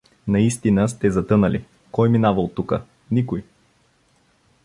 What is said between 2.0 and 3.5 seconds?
минава оттука— никой.